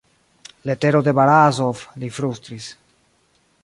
[0.69, 2.75] Letero de Barazof, li flustris.